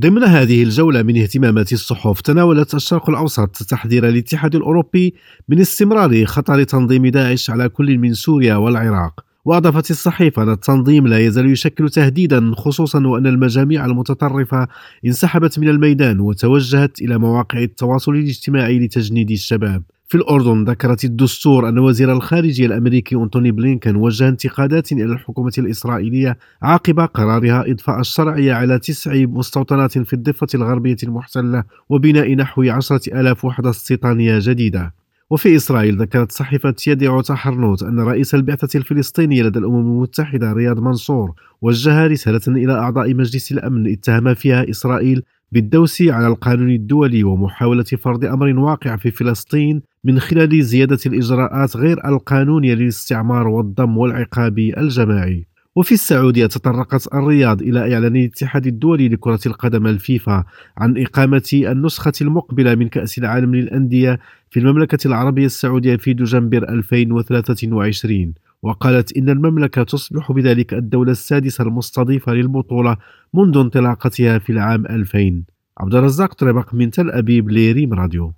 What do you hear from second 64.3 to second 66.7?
في المملكة العربية السعودية في دجنبر